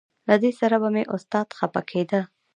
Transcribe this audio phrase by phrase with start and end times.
[0.27, 2.21] له دې سره به مې استاد خپه کېده.